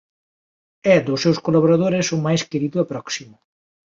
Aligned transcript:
É 0.95 0.97
dos 1.07 1.21
seus 1.23 1.41
colaboradores 1.45 2.07
o 2.15 2.17
máis 2.25 2.41
querido 2.51 2.77
e 2.83 2.89
próximo. 2.93 3.35